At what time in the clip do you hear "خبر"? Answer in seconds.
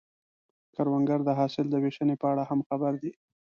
2.69-2.93